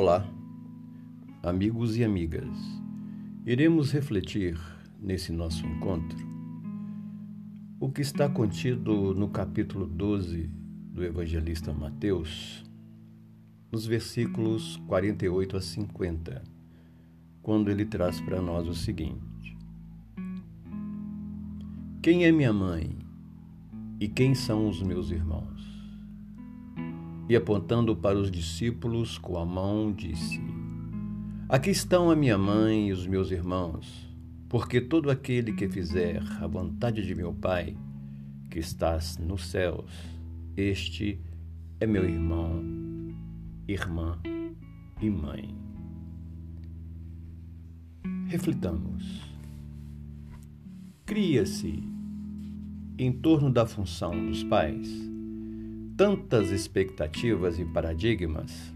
Olá, 0.00 0.24
amigos 1.42 1.96
e 1.96 2.04
amigas. 2.04 2.56
Iremos 3.44 3.90
refletir 3.90 4.56
nesse 4.96 5.32
nosso 5.32 5.66
encontro 5.66 6.16
o 7.80 7.90
que 7.90 8.00
está 8.00 8.28
contido 8.28 9.12
no 9.12 9.28
capítulo 9.28 9.86
12 9.88 10.48
do 10.94 11.04
evangelista 11.04 11.72
Mateus, 11.72 12.64
nos 13.72 13.86
versículos 13.86 14.76
48 14.86 15.56
a 15.56 15.60
50, 15.60 16.44
quando 17.42 17.68
ele 17.68 17.84
traz 17.84 18.20
para 18.20 18.40
nós 18.40 18.68
o 18.68 18.74
seguinte: 18.74 19.58
Quem 22.00 22.24
é 22.24 22.30
minha 22.30 22.52
mãe 22.52 22.96
e 23.98 24.06
quem 24.06 24.32
são 24.32 24.68
os 24.68 24.80
meus 24.80 25.10
irmãos? 25.10 25.57
E 27.28 27.36
apontando 27.36 27.94
para 27.94 28.18
os 28.18 28.30
discípulos 28.30 29.18
com 29.18 29.36
a 29.36 29.44
mão, 29.44 29.92
disse: 29.92 30.40
Aqui 31.48 31.70
estão 31.70 32.10
a 32.10 32.16
minha 32.16 32.38
mãe 32.38 32.88
e 32.88 32.92
os 32.92 33.06
meus 33.06 33.30
irmãos, 33.30 34.08
porque 34.48 34.80
todo 34.80 35.10
aquele 35.10 35.52
que 35.52 35.68
fizer 35.68 36.22
a 36.40 36.46
vontade 36.46 37.04
de 37.06 37.14
meu 37.14 37.34
Pai, 37.34 37.76
que 38.50 38.58
estás 38.58 39.18
nos 39.18 39.46
céus, 39.46 39.90
este 40.56 41.20
é 41.80 41.86
meu 41.86 42.08
irmão, 42.08 42.64
irmã 43.68 44.18
e 45.00 45.10
mãe. 45.10 45.54
Reflitamos. 48.26 49.22
Cria-se, 51.06 51.82
em 52.98 53.12
torno 53.12 53.50
da 53.50 53.64
função 53.64 54.26
dos 54.26 54.44
pais, 54.44 54.88
tantas 55.98 56.52
expectativas 56.52 57.58
e 57.58 57.64
paradigmas 57.64 58.72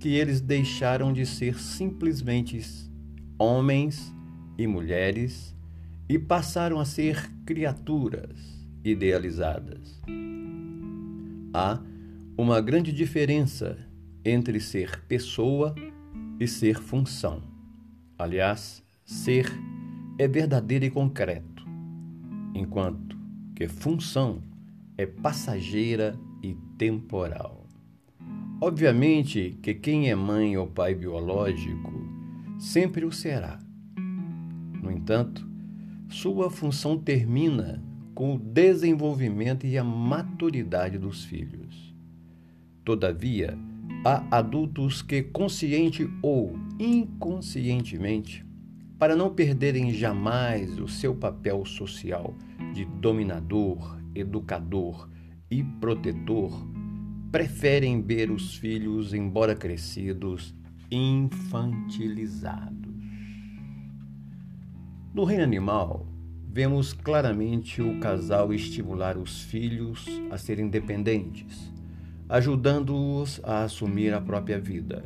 que 0.00 0.08
eles 0.08 0.40
deixaram 0.40 1.12
de 1.12 1.24
ser 1.24 1.56
simplesmente 1.60 2.60
homens 3.38 4.12
e 4.58 4.66
mulheres 4.66 5.54
e 6.08 6.18
passaram 6.18 6.80
a 6.80 6.84
ser 6.84 7.30
criaturas 7.46 8.66
idealizadas. 8.82 10.02
Há 11.54 11.80
uma 12.36 12.60
grande 12.60 12.92
diferença 12.92 13.78
entre 14.24 14.58
ser 14.58 15.00
pessoa 15.06 15.76
e 16.40 16.48
ser 16.48 16.80
função. 16.80 17.40
Aliás, 18.18 18.82
ser 19.04 19.46
é 20.18 20.26
verdadeiro 20.26 20.84
e 20.84 20.90
concreto, 20.90 21.64
enquanto 22.52 23.16
que 23.54 23.68
função 23.68 24.42
é 24.98 25.06
passageira 25.06 26.18
e 26.18 26.33
temporal. 26.76 27.66
Obviamente 28.60 29.58
que 29.62 29.74
quem 29.74 30.10
é 30.10 30.14
mãe 30.14 30.56
ou 30.56 30.66
pai 30.66 30.94
biológico 30.94 31.92
sempre 32.58 33.04
o 33.04 33.12
será. 33.12 33.58
No 34.82 34.90
entanto, 34.90 35.46
sua 36.08 36.50
função 36.50 36.98
termina 36.98 37.82
com 38.14 38.34
o 38.34 38.38
desenvolvimento 38.38 39.66
e 39.66 39.76
a 39.76 39.84
maturidade 39.84 40.98
dos 40.98 41.24
filhos. 41.24 41.94
Todavia, 42.84 43.58
há 44.04 44.24
adultos 44.30 45.02
que, 45.02 45.22
consciente 45.22 46.08
ou 46.22 46.54
inconscientemente, 46.78 48.44
para 48.98 49.16
não 49.16 49.34
perderem 49.34 49.92
jamais 49.92 50.78
o 50.78 50.86
seu 50.86 51.14
papel 51.14 51.64
social 51.64 52.36
de 52.72 52.84
dominador, 52.84 53.98
educador 54.14 55.08
e 55.50 55.62
protetor, 55.62 56.66
preferem 57.30 58.00
ver 58.00 58.30
os 58.30 58.56
filhos, 58.56 59.12
embora 59.12 59.54
crescidos, 59.54 60.54
infantilizados. 60.90 62.94
No 65.12 65.24
reino 65.24 65.44
animal, 65.44 66.08
vemos 66.48 66.92
claramente 66.92 67.82
o 67.82 67.98
casal 67.98 68.52
estimular 68.52 69.18
os 69.18 69.42
filhos 69.42 70.06
a 70.30 70.38
serem 70.38 70.66
independentes, 70.66 71.72
ajudando-os 72.28 73.40
a 73.42 73.64
assumir 73.64 74.14
a 74.14 74.20
própria 74.20 74.60
vida. 74.60 75.04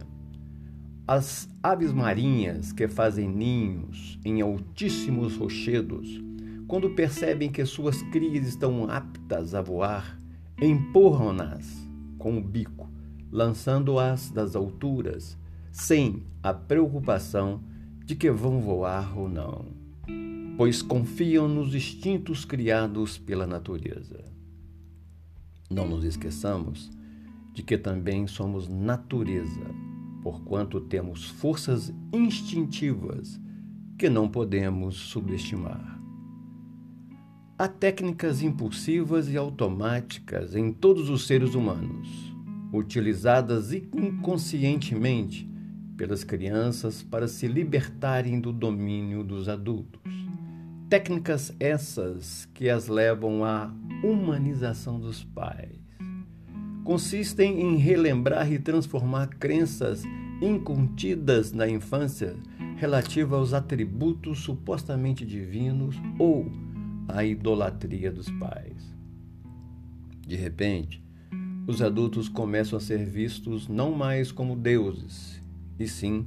As 1.07 1.49
aves 1.63 1.91
marinhas 1.91 2.71
que 2.71 2.87
fazem 2.87 3.27
ninhos 3.27 4.19
em 4.25 4.43
altíssimos 4.43 5.37
rochedos, 5.37 6.23
quando 6.67 6.91
percebem 6.91 7.51
que 7.51 7.65
suas 7.65 8.03
crias 8.13 8.47
estão 8.47 8.91
aptas 8.91 9.55
a 9.55 9.63
voar, 9.63 10.21
empurram-nas 10.61 11.89
com 12.19 12.37
o 12.37 12.43
bico, 12.43 12.91
lançando-as 13.31 14.31
das 14.31 14.57
alturas, 14.57 15.39
sem 15.71 16.25
a 16.43 16.53
preocupação 16.53 17.63
de 18.05 18.17
que 18.17 18.31
vão 18.31 18.61
voar 18.61 19.17
ou 19.17 19.29
não, 19.29 19.67
pois 20.57 20.83
confiam 20.83 21.47
nos 21.47 21.75
instintos 21.75 22.45
criados 22.45 23.17
pela 23.19 23.47
natureza. 23.47 24.25
Não 25.71 25.87
nos 25.87 26.05
esqueçamos 26.05 26.91
de 27.53 27.63
que 27.63 27.77
também 27.77 28.27
somos 28.27 28.67
natureza, 28.67 29.67
porquanto 30.23 30.81
temos 30.81 31.27
forças 31.27 31.93
instintivas 32.13 33.39
que 33.99 34.09
não 34.09 34.29
podemos 34.29 34.97
subestimar. 34.97 35.98
Há 37.61 37.67
técnicas 37.67 38.41
impulsivas 38.41 39.29
e 39.29 39.37
automáticas 39.37 40.55
em 40.55 40.73
todos 40.73 41.11
os 41.11 41.27
seres 41.27 41.57
humanos, 41.57 42.33
utilizadas 42.73 43.73
inconscientemente 43.73 45.51
pelas 45.97 46.23
crianças 46.23 47.03
para 47.03 47.27
se 47.27 47.49
libertarem 47.49 48.39
do 48.41 48.53
domínio 48.53 49.25
dos 49.25 49.49
adultos. 49.49 50.01
Técnicas 50.89 51.53
essas 51.59 52.49
que 52.55 52.71
as 52.71 52.87
levam 52.87 53.45
à 53.45 53.75
humanização 54.05 55.01
dos 55.01 55.25
pais. 55.25 55.81
Consistem 56.85 57.61
em 57.61 57.77
relembrar 57.77 58.53
e 58.53 58.61
transformar 58.61 59.27
crenças 59.31 60.05
incontidas 60.41 61.51
na 61.51 61.69
infância 61.69 62.37
relativa 62.77 63.37
aos 63.37 63.53
atributos 63.53 64.39
supostamente 64.39 65.27
divinos 65.27 65.97
ou 66.21 66.68
a 67.09 67.25
idolatria 67.25 68.13
dos 68.13 68.31
pais. 68.31 68.95
De 70.27 70.37
repente, 70.37 71.03
os 71.67 71.83
adultos 71.83 72.29
começam 72.29 72.77
a 72.77 72.81
ser 72.81 73.05
vistos 73.05 73.67
não 73.67 73.93
mais 73.93 74.31
como 74.31 74.55
deuses, 74.55 75.43
e 75.79 75.89
sim 75.89 76.27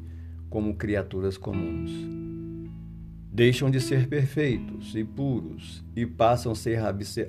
como 0.50 0.76
criaturas 0.76 1.38
comuns. 1.38 1.92
Deixam 3.34 3.72
de 3.72 3.80
ser 3.80 4.08
perfeitos 4.08 4.94
e 4.96 5.04
puros 5.04 5.84
e 5.96 6.06
passam 6.06 6.52
a 6.52 6.56
ser 6.56 6.80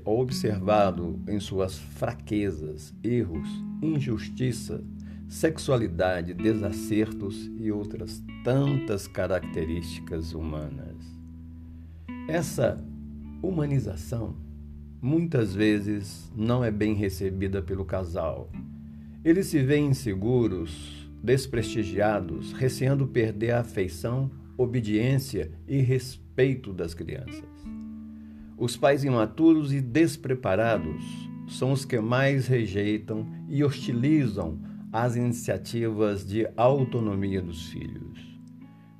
observados 0.04 1.16
em 1.28 1.38
suas 1.38 1.78
fraquezas, 1.78 2.92
erros, 3.04 3.48
injustiça, 3.80 4.82
sexualidade, 5.28 6.34
desacertos 6.34 7.50
e 7.56 7.70
outras 7.70 8.22
tantas 8.44 9.06
características 9.06 10.34
humanas. 10.34 10.96
Essa 12.28 12.84
humanização 13.42 14.36
muitas 15.00 15.52
vezes 15.52 16.30
não 16.36 16.64
é 16.64 16.70
bem 16.70 16.94
recebida 16.94 17.60
pelo 17.60 17.84
casal. 17.84 18.48
Eles 19.24 19.46
se 19.46 19.60
veem 19.60 19.88
inseguros, 19.88 21.10
desprestigiados, 21.22 22.52
receando 22.52 23.06
perder 23.06 23.50
a 23.50 23.60
afeição, 23.60 24.30
obediência 24.56 25.50
e 25.66 25.78
respeito 25.78 26.72
das 26.72 26.94
crianças. 26.94 27.42
Os 28.56 28.76
pais 28.76 29.02
imaturos 29.02 29.72
e 29.72 29.80
despreparados 29.80 31.02
são 31.48 31.72
os 31.72 31.84
que 31.84 31.98
mais 31.98 32.46
rejeitam 32.46 33.26
e 33.48 33.64
hostilizam 33.64 34.60
as 34.92 35.16
iniciativas 35.16 36.24
de 36.24 36.46
autonomia 36.56 37.42
dos 37.42 37.66
filhos. 37.66 38.40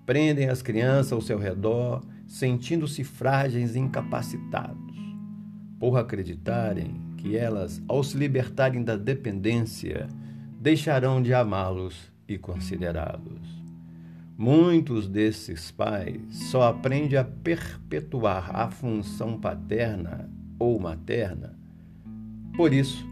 Prendem 0.05 0.49
as 0.49 0.62
crianças 0.62 1.12
ao 1.12 1.20
seu 1.20 1.38
redor 1.38 2.02
sentindo-se 2.32 3.05
frágeis 3.05 3.76
e 3.76 3.79
incapacitados, 3.79 4.96
por 5.79 5.99
acreditarem 5.99 6.99
que 7.19 7.37
elas, 7.37 7.82
ao 7.87 8.02
se 8.02 8.17
libertarem 8.17 8.82
da 8.82 8.96
dependência, 8.96 10.08
deixarão 10.58 11.20
de 11.20 11.34
amá-los 11.34 12.11
e 12.26 12.38
considerá-los. 12.38 13.62
Muitos 14.38 15.06
desses 15.06 15.70
pais 15.70 16.23
só 16.31 16.70
aprendem 16.70 17.19
a 17.19 17.25
perpetuar 17.25 18.56
a 18.56 18.70
função 18.70 19.38
paterna 19.38 20.31
ou 20.58 20.81
materna, 20.81 21.55
por 22.56 22.73
isso, 22.73 23.06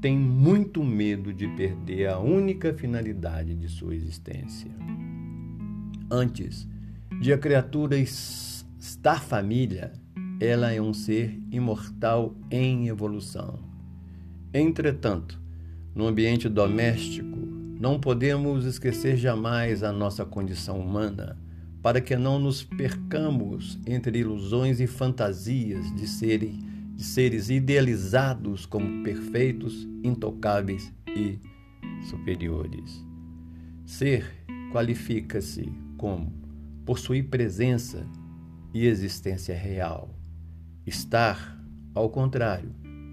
têm 0.00 0.18
muito 0.18 0.82
medo 0.82 1.32
de 1.32 1.46
perder 1.46 2.08
a 2.08 2.18
única 2.18 2.74
finalidade 2.74 3.54
de 3.54 3.68
sua 3.68 3.94
existência. 3.94 4.72
Antes 6.10 6.68
de 7.20 7.32
a 7.32 7.38
criatura 7.38 7.96
estar 8.86 9.20
família, 9.20 9.92
ela 10.40 10.70
é 10.70 10.80
um 10.80 10.94
ser 10.94 11.42
imortal 11.50 12.36
em 12.48 12.86
evolução. 12.86 13.58
Entretanto, 14.54 15.40
no 15.92 16.06
ambiente 16.06 16.48
doméstico, 16.48 17.36
Não 17.78 18.00
podemos 18.00 18.64
esquecer 18.64 19.18
jamais 19.18 19.82
a 19.82 19.92
nossa 19.92 20.24
condição 20.24 20.80
humana, 20.80 21.36
para 21.82 22.00
que 22.00 22.16
não 22.16 22.38
nos 22.38 22.64
percamos 22.64 23.78
entre 23.86 24.20
ilusões 24.20 24.80
e 24.80 24.86
fantasias 24.86 25.84
de, 25.94 26.06
de 26.94 27.04
seres 27.04 27.50
idealizados 27.50 28.64
como 28.64 29.02
perfeitos, 29.02 29.86
intocáveis 30.02 30.90
e 31.06 31.38
superiores. 32.08 33.04
Ser 33.84 34.24
qualifica-se 34.72 35.70
como 35.98 36.32
possuir 36.86 37.28
presença 37.28 38.06
e 38.76 38.86
existência 38.86 39.56
real. 39.56 40.14
Estar, 40.84 41.58
ao 41.94 42.10
contrário, 42.10 42.70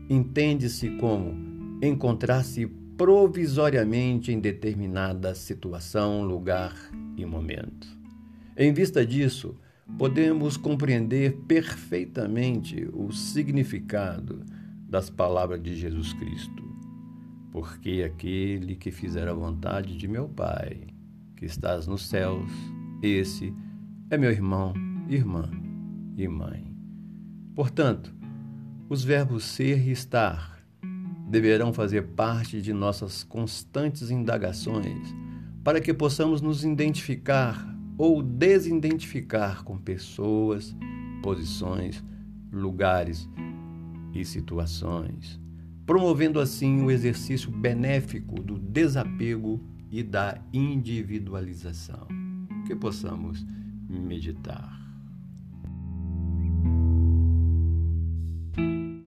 entende-se 0.10 0.90
como 0.98 1.34
encontrar-se 1.82 2.68
provisoriamente 2.98 4.30
em 4.30 4.42
determinada 4.42 5.34
situação, 5.34 6.22
lugar 6.22 6.76
e 7.16 7.26
momento. 7.26 7.88
Em 8.58 8.74
vista 8.74 9.06
disso, 9.06 9.56
podemos 9.98 10.58
compreender 10.58 11.38
perfeitamente 11.48 12.86
o 12.92 13.14
significado 13.14 14.44
das 14.90 15.10
palavras 15.10 15.64
de 15.64 15.76
Jesus 15.76 16.12
Cristo. 16.12 16.62
Porque 17.54 18.04
aquele 18.06 18.76
que 18.76 18.92
fizer 18.92 19.30
a 19.30 19.34
vontade 19.34 19.96
de 19.96 20.10
meu 20.10 20.28
Pai, 20.28 20.88
que 21.38 21.46
estás 21.46 21.88
nos 21.88 22.10
céus, 22.10 22.52
esse 23.02 23.54
é 24.10 24.18
meu 24.18 24.30
irmão, 24.30 24.74
irmã 25.14 25.50
e 26.18 26.28
mãe. 26.28 26.76
Portanto, 27.56 28.14
os 28.90 29.04
verbos 29.04 29.44
ser 29.44 29.88
e 29.88 29.92
estar 29.92 30.54
deverão 31.30 31.74
fazer 31.74 32.04
parte 32.10 32.62
de 32.62 32.74
nossas 32.74 33.24
constantes 33.24 34.12
indagações 34.12 35.16
para 35.64 35.80
que 35.80 35.94
possamos 35.94 36.42
nos 36.42 36.64
identificar 36.64 37.74
ou 37.98 38.22
desidentificar 38.22 39.64
com 39.64 39.78
pessoas, 39.78 40.76
posições, 41.22 42.04
lugares 42.52 43.30
e 44.14 44.26
situações, 44.26 45.40
promovendo 45.86 46.40
assim 46.40 46.84
o 46.84 46.92
exercício 46.92 47.50
benéfico 47.50 48.42
do 48.42 48.60
desapego 48.60 49.60
e 49.90 50.04
da 50.04 50.40
individualização. 50.52 52.08
Que 52.68 52.76
possamos 52.76 53.46
meditar. 53.90 54.83